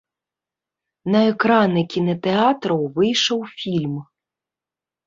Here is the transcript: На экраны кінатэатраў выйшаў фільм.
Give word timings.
На 1.15 1.21
экраны 1.33 1.81
кінатэатраў 1.93 2.81
выйшаў 2.97 3.39
фільм. 3.59 3.95